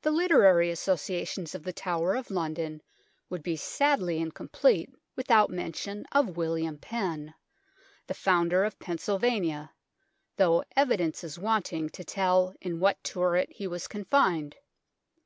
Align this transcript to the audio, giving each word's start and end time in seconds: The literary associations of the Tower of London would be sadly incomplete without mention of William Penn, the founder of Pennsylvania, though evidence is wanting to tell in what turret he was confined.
The 0.00 0.10
literary 0.10 0.70
associations 0.70 1.54
of 1.54 1.62
the 1.62 1.72
Tower 1.74 2.14
of 2.14 2.30
London 2.30 2.80
would 3.28 3.42
be 3.42 3.56
sadly 3.56 4.20
incomplete 4.20 4.88
without 5.16 5.50
mention 5.50 6.06
of 6.12 6.38
William 6.38 6.78
Penn, 6.78 7.34
the 8.06 8.14
founder 8.14 8.64
of 8.64 8.78
Pennsylvania, 8.78 9.74
though 10.38 10.64
evidence 10.74 11.24
is 11.24 11.38
wanting 11.38 11.90
to 11.90 12.04
tell 12.04 12.54
in 12.62 12.80
what 12.80 13.04
turret 13.04 13.52
he 13.52 13.66
was 13.66 13.86
confined. 13.86 14.56